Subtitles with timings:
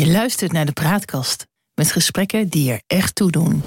[0.00, 3.62] Je luistert naar de Praatkast met gesprekken die er echt toe doen.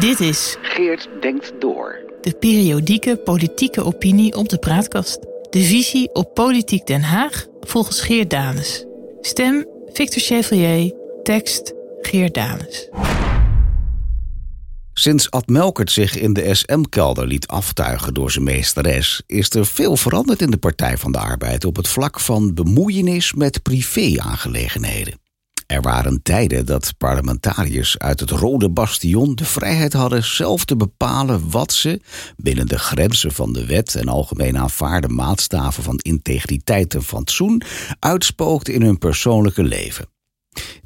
[0.00, 1.98] Dit is Geert denkt door.
[2.20, 5.18] de periodieke politieke opinie op de Praatkast.
[5.50, 8.84] De visie op Politiek Den Haag volgens Geert Danes.
[9.20, 12.88] Stem Victor Chevalier, tekst Geert Danes.
[15.04, 19.96] Sinds Ad Melkert zich in de SM-kelder liet aftuigen door zijn meesteres, is er veel
[19.96, 25.20] veranderd in de Partij van de Arbeid op het vlak van bemoeienis met privé-aangelegenheden.
[25.66, 31.50] Er waren tijden dat parlementariërs uit het Rode Bastion de vrijheid hadden zelf te bepalen
[31.50, 32.00] wat ze,
[32.36, 37.62] binnen de grenzen van de wet en algemeen aanvaarde maatstaven van integriteit en fatsoen,
[37.98, 40.12] uitspookten in hun persoonlijke leven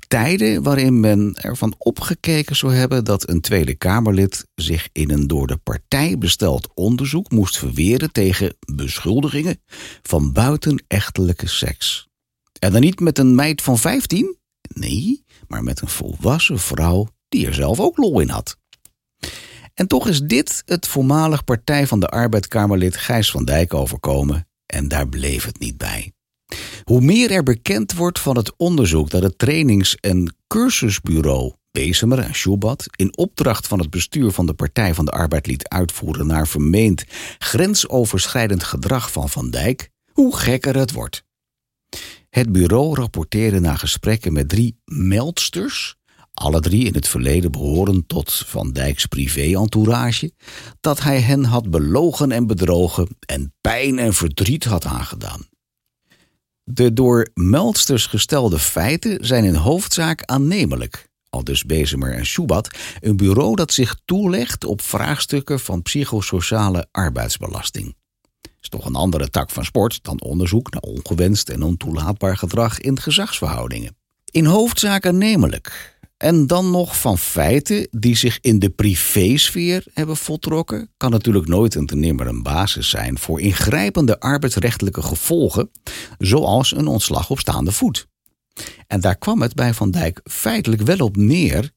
[0.09, 5.47] tijden waarin men ervan opgekeken zou hebben dat een Tweede Kamerlid zich in een door
[5.47, 9.61] de partij besteld onderzoek moest verweren tegen beschuldigingen
[10.03, 12.09] van buitenechtelijke seks.
[12.59, 14.37] En dan niet met een meid van 15?
[14.75, 18.57] Nee, maar met een volwassen vrouw die er zelf ook lol in had.
[19.75, 24.49] En toch is dit het voormalig Partij van de Arbeid Kamerlid Gijs van Dijk overkomen
[24.67, 26.13] en daar bleef het niet bij.
[26.85, 32.35] Hoe meer er bekend wordt van het onderzoek dat het trainings- en cursusbureau Bezemer en
[32.35, 36.49] Schubat in opdracht van het bestuur van de Partij van de Arbeid liet uitvoeren naar
[36.49, 37.05] vermeend
[37.39, 41.25] grensoverschrijdend gedrag van Van Dijk, hoe gekker het wordt.
[42.31, 45.97] Het bureau rapporteerde na gesprekken met drie meldsters,
[46.35, 50.33] alle drie in het verleden behorend tot Van Dijks privé-entourage,
[50.81, 55.47] dat hij hen had belogen en bedrogen en pijn en verdriet had aangedaan.
[56.71, 61.09] De door meldsters gestelde feiten zijn in hoofdzaak aannemelijk.
[61.29, 62.69] Al dus Bezemer en Schubat,
[63.01, 67.95] een bureau dat zich toelegt op vraagstukken van psychosociale arbeidsbelasting.
[68.61, 73.01] Is toch een andere tak van sport dan onderzoek naar ongewenst en ontoelaatbaar gedrag in
[73.01, 73.97] gezagsverhoudingen.
[74.25, 75.98] In hoofdzaak aannemelijk.
[76.19, 81.77] En dan nog van feiten die zich in de privésfeer hebben voltrokken, kan natuurlijk nooit
[81.77, 85.71] en ten nimmer een basis zijn voor ingrijpende arbeidsrechtelijke gevolgen,
[86.19, 88.07] zoals een ontslag op staande voet.
[88.87, 91.71] En daar kwam het bij Van Dijk feitelijk wel op neer,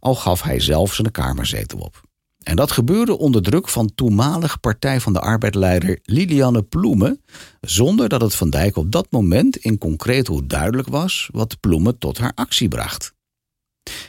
[0.00, 2.00] al gaf hij zelf zijn kamerzetel op.
[2.42, 7.22] En dat gebeurde onder druk van toenmalig Partij van de Arbeidleider Lilianne Ploemen,
[7.60, 11.98] zonder dat het Van Dijk op dat moment in concreet hoe duidelijk was wat Ploemen
[11.98, 13.16] tot haar actie bracht.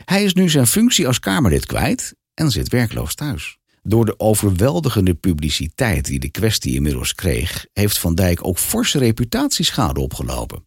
[0.05, 3.57] Hij is nu zijn functie als Kamerlid kwijt en zit werkloos thuis.
[3.83, 9.99] Door de overweldigende publiciteit die de kwestie inmiddels kreeg, heeft Van Dijk ook forse reputatieschade
[9.99, 10.65] opgelopen.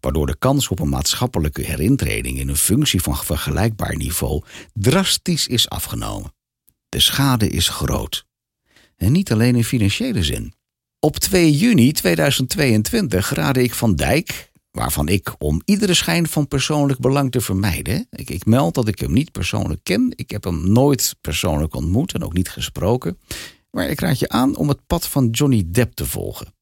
[0.00, 4.42] Waardoor de kans op een maatschappelijke herintreding in een functie van vergelijkbaar niveau
[4.72, 6.34] drastisch is afgenomen.
[6.88, 8.26] De schade is groot.
[8.96, 10.54] En niet alleen in financiële zin.
[10.98, 17.00] Op 2 juni 2022 raadde ik Van Dijk, waarvan ik om iedere schijn van persoonlijk
[17.00, 18.06] belang te vermijden.
[18.10, 20.12] Ik, ik, meld dat ik hem niet persoonlijk ken.
[20.16, 23.18] Ik heb hem nooit persoonlijk ontmoet en ook niet gesproken.
[23.70, 26.54] Maar ik raad je aan om het pad van Johnny Depp te volgen.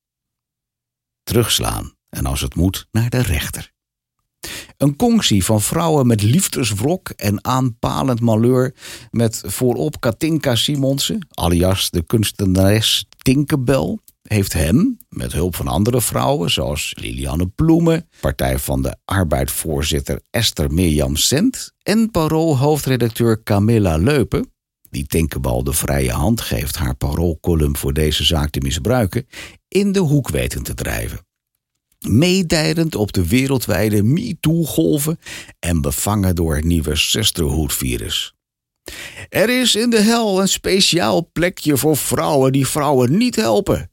[1.23, 3.73] Terugslaan en als het moet naar de rechter.
[4.77, 8.75] Een conctie van vrouwen met liefdeswrok en aanpalend malheur
[9.11, 13.99] met voorop Katinka Simonsen, alias de kunstenares Tinkerbell,
[14.33, 20.73] heeft hem, met hulp van andere vrouwen zoals Lilianne Ploemen, Partij van de Arbeid-voorzitter Esther
[20.73, 24.53] Mirjam Sent en Parool-hoofdredacteur Camilla Leupen,
[24.91, 29.27] die Tinkerbell de vrije hand geeft haar paroolcolumn voor deze zaak te misbruiken,
[29.69, 31.27] in de hoek weten te drijven.
[32.09, 35.19] Meedijdend op de wereldwijde MeToo-golven
[35.59, 38.35] en bevangen door het nieuwe sisterhood-virus.
[39.29, 43.92] Er is in de hel een speciaal plekje voor vrouwen die vrouwen niet helpen.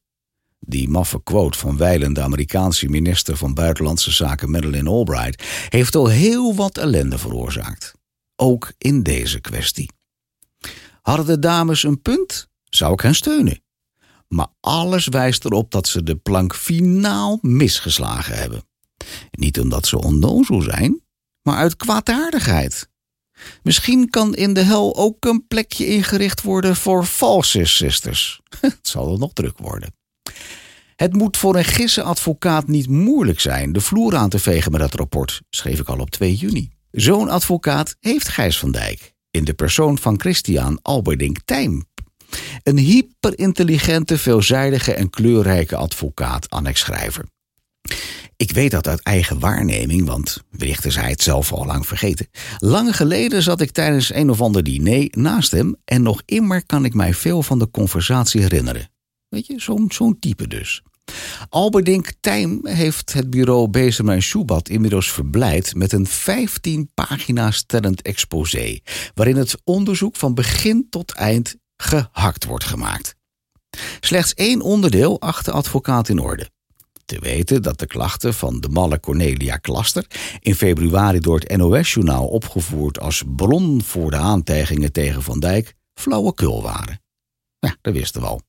[0.59, 6.55] Die maffe quote van wijlende Amerikaanse minister van Buitenlandse Zaken Madeleine Albright heeft al heel
[6.55, 7.93] wat ellende veroorzaakt.
[8.35, 9.91] Ook in deze kwestie.
[11.01, 13.61] Hadden de dames een punt, zou ik hen steunen.
[14.27, 18.63] Maar alles wijst erop dat ze de plank finaal misgeslagen hebben.
[19.31, 21.01] Niet omdat ze onnozel zijn,
[21.41, 22.89] maar uit kwaadaardigheid.
[23.63, 28.41] Misschien kan in de hel ook een plekje ingericht worden voor false sisters.
[28.62, 29.94] Het zal er nog druk worden.
[30.95, 34.93] Het moet voor een gissenadvocaat niet moeilijk zijn de vloer aan te vegen met dat
[34.93, 36.69] rapport, schreef ik al op 2 juni.
[36.91, 41.85] Zo'n advocaat heeft Gijs van Dijk, in de persoon van Christian Alberdink Tijm.
[42.63, 47.25] Een hyperintelligente, veelzijdige en kleurrijke advocaat, annexschrijver.
[48.35, 52.27] Ik weet dat uit eigen waarneming, want wellicht is hij het zelf al lang vergeten.
[52.57, 56.85] Lang geleden zat ik tijdens een of ander diner naast hem en nog immer kan
[56.85, 58.89] ik mij veel van de conversatie herinneren.
[59.29, 59.59] Weet je,
[59.89, 60.81] zo'n type dus.
[61.49, 68.01] Alberdink Tijm heeft het bureau Bezem en Schubat inmiddels verblijd met een 15 pagina's stellend
[68.01, 68.79] exposé,
[69.13, 73.15] waarin het onderzoek van begin tot eind gehakt wordt gemaakt.
[73.99, 76.49] Slechts één onderdeel acht de advocaat in orde.
[77.05, 80.05] Te weten dat de klachten van de malle Cornelia Klaster
[80.39, 86.61] in februari door het NOS-journaal opgevoerd als bron voor de aantijgingen tegen Van Dijk flauwekul
[86.61, 87.01] waren.
[87.59, 88.41] Ja, dat wisten we al.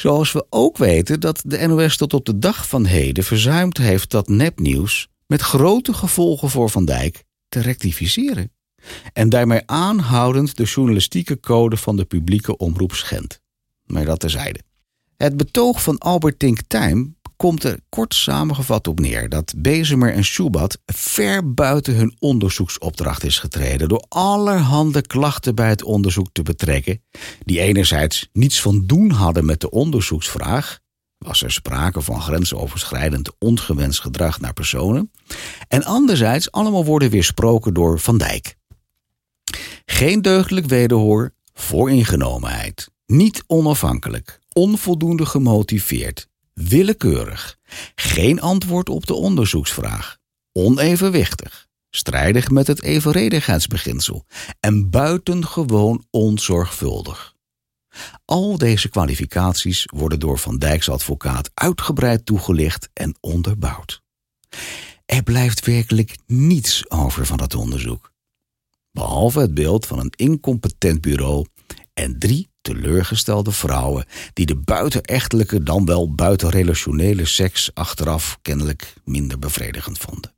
[0.00, 4.10] Zoals we ook weten dat de NOS tot op de dag van heden verzuimd heeft
[4.10, 8.52] dat nepnieuws met grote gevolgen voor Van Dijk te rectificeren.
[9.12, 13.40] En daarmee aanhoudend de journalistieke code van de publieke omroep schendt.
[13.86, 14.60] Maar dat terzijde.
[15.16, 20.24] Het betoog van Albert Tink Tijm komt er kort samengevat op neer dat Bezemer en
[20.24, 27.02] Schubat ver buiten hun onderzoeksopdracht is getreden door allerhande klachten bij het onderzoek te betrekken,
[27.44, 30.78] die enerzijds niets van doen hadden met de onderzoeksvraag,
[31.18, 35.10] was er sprake van grensoverschrijdend ongewenst gedrag naar personen,
[35.68, 38.56] en anderzijds allemaal worden weersproken door Van Dijk.
[39.84, 46.28] Geen deugdelijk wederhoor, vooringenomenheid, niet onafhankelijk, onvoldoende gemotiveerd,
[46.68, 47.58] willekeurig,
[47.94, 50.18] geen antwoord op de onderzoeksvraag,
[50.52, 54.24] onevenwichtig, strijdig met het evenredigheidsbeginsel
[54.60, 57.34] en buitengewoon onzorgvuldig.
[58.24, 64.02] Al deze kwalificaties worden door Van Dijks advocaat uitgebreid toegelicht en onderbouwd.
[65.06, 68.12] Er blijft werkelijk niets over van het onderzoek.
[68.92, 71.46] Behalve het beeld van een incompetent bureau
[71.94, 79.98] en drie teleurgestelde vrouwen die de buitenechtelijke dan wel buitenrelationele seks achteraf kennelijk minder bevredigend
[79.98, 80.34] vonden.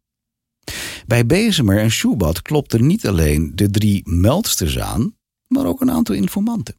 [1.06, 6.14] Bij Bezemer en Schubert klopten niet alleen de drie meldsters aan, maar ook een aantal
[6.14, 6.76] informanten.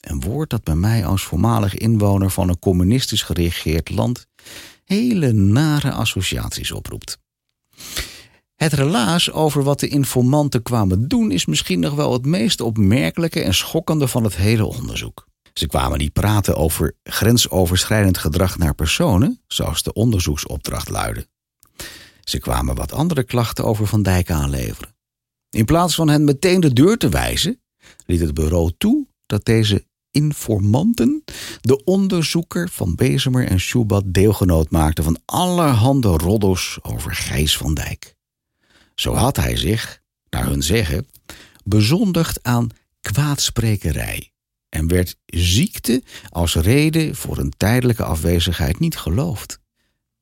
[0.00, 4.26] Een woord dat bij mij als voormalig inwoner van een communistisch geregeerd land
[4.84, 7.18] hele nare associaties oproept.
[8.62, 13.42] Het relaas over wat de informanten kwamen doen is misschien nog wel het meest opmerkelijke
[13.42, 15.26] en schokkende van het hele onderzoek.
[15.52, 21.26] Ze kwamen niet praten over grensoverschrijdend gedrag naar personen, zoals de onderzoeksopdracht luidde.
[22.20, 24.94] Ze kwamen wat andere klachten over Van Dijk aanleveren.
[25.50, 27.60] In plaats van hen meteen de deur te wijzen,
[28.06, 31.24] liet het bureau toe dat deze informanten
[31.60, 38.18] de onderzoeker van Bezemer en Schubat deelgenoot maakten van allerhande roddels over Gijs van Dijk.
[39.00, 41.06] Zo had hij zich, naar hun zeggen,
[41.64, 42.68] bezondigd aan
[43.00, 44.32] kwaadsprekerij
[44.68, 49.58] en werd ziekte als reden voor een tijdelijke afwezigheid niet geloofd.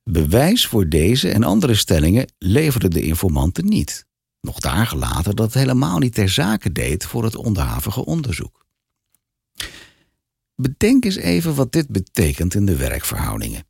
[0.03, 4.07] Bewijs voor deze en andere stellingen leverden de informanten niet.
[4.41, 8.67] Nog dagen later dat het helemaal niet ter zake deed voor het onderhavige onderzoek.
[10.55, 13.67] Bedenk eens even wat dit betekent in de werkverhoudingen.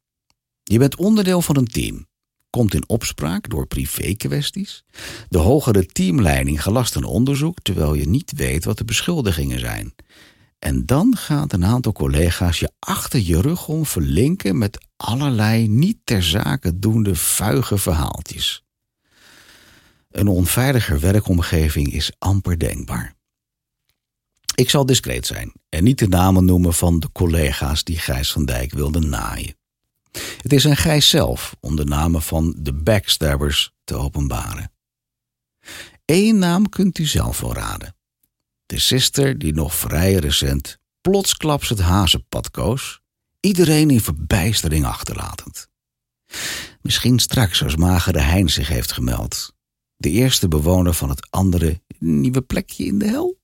[0.63, 2.08] Je bent onderdeel van een team
[2.51, 4.85] komt in opspraak door privé-kwesties.
[5.29, 9.95] De hogere teamleiding gelast een onderzoek terwijl je niet weet wat de beschuldigingen zijn.
[10.59, 15.99] En dan gaat een aantal collega's je achter je rug om verlinken met allerlei niet
[16.05, 18.63] ter zake doende vuige verhaaltjes.
[20.11, 23.17] Een onveiliger werkomgeving is amper denkbaar.
[24.55, 28.45] Ik zal discreet zijn en niet de namen noemen van de collega's die Gijs van
[28.45, 29.57] Dijk wilden naaien.
[30.49, 34.73] Het is aan Gijs zelf om de namen van de backstabbers te openbaren.
[36.05, 37.97] Eén naam kunt u zelf wel raden.
[38.67, 43.01] De sister die nog vrij recent plotsklaps het hazenpad koos,
[43.41, 45.69] iedereen in verbijstering achterlatend.
[46.83, 49.55] Misschien straks als magere Hein zich heeft gemeld.
[49.97, 53.41] De eerste bewoner van het andere nieuwe plekje in de hel?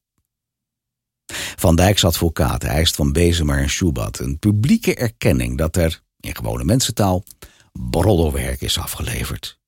[1.57, 6.65] Van Dijks advocaat eist van Bezemer en Schubat een publieke erkenning dat er in gewone
[6.65, 7.25] mensentaal,
[7.73, 9.59] broddelwerk is afgeleverd.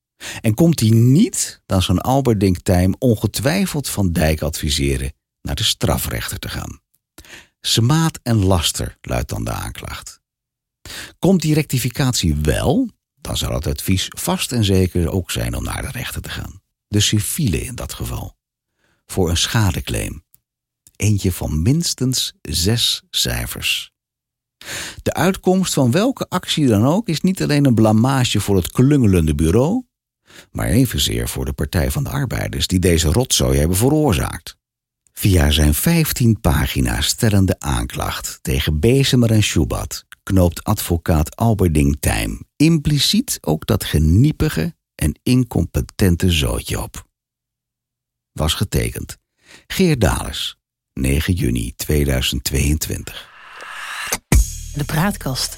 [0.41, 6.39] En komt hij niet, dan zal Albert Dinktijm ongetwijfeld Van Dijk adviseren naar de strafrechter
[6.39, 6.81] te gaan.
[7.61, 10.21] Smaad en laster luidt dan de aanklacht.
[11.19, 15.81] Komt die rectificatie wel, dan zal het advies vast en zeker ook zijn om naar
[15.81, 16.61] de rechter te gaan.
[16.87, 18.35] De civiele in dat geval.
[19.05, 20.25] Voor een schadeclaim.
[20.95, 23.91] Eentje van minstens zes cijfers.
[25.01, 29.35] De uitkomst van welke actie dan ook is niet alleen een blamage voor het klungelende
[29.35, 29.83] bureau,
[30.51, 34.57] maar evenzeer voor de Partij van de Arbeiders die deze rotzooi hebben veroorzaakt.
[35.13, 43.37] Via zijn 15 pagina's stellende aanklacht tegen Bezemer en Schubat knoopt advocaat Alberding Tijm impliciet
[43.41, 47.07] ook dat geniepige en incompetente zootje op.
[48.31, 49.17] Was getekend.
[49.67, 50.57] Geert Dales,
[50.93, 53.36] 9 juni 2022
[54.77, 55.57] de praatkast.